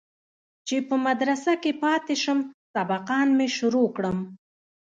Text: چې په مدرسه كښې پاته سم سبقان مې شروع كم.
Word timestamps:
چې 0.67 0.77
په 0.87 0.95
مدرسه 1.05 1.53
كښې 1.63 1.71
پاته 1.81 2.15
سم 2.23 2.39
سبقان 2.73 3.27
مې 3.37 3.47
شروع 3.57 3.87
كم. 3.97 4.17